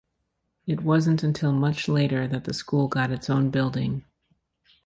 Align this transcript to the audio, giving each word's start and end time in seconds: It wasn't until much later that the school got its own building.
It 0.65 0.81
wasn't 0.81 1.21
until 1.21 1.51
much 1.51 1.87
later 1.87 2.27
that 2.27 2.45
the 2.45 2.55
school 2.55 2.87
got 2.87 3.11
its 3.11 3.29
own 3.29 3.51
building. 3.51 4.03